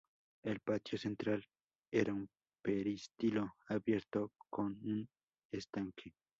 El 0.43 0.61
patio 0.61 0.97
central 0.97 1.45
era 1.91 2.11
un 2.11 2.27
peristilo 2.63 3.53
abierto 3.67 4.31
con 4.49 4.79
un 4.83 5.07
estanque. 5.51 6.15